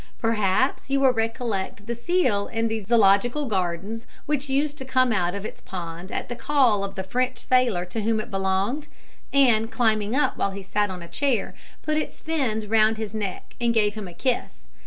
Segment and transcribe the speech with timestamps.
[0.17, 5.35] Perhaps you will recollect the seal in the Zoological Gardens, which used to come out
[5.35, 8.87] of its pond at the call of the French sailor to whom it belonged,
[9.31, 11.53] and, climbing up while he sat on a chair,
[11.83, 14.65] put its fins round his neck and give him a kiss.